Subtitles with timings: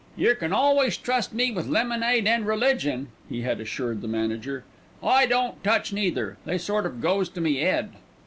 [0.17, 4.63] "Yer can always trust me wi' lemonade and religion," he had assured the manager.
[5.03, 7.91] "I don't touch neither; they sort of goes to me 'ead."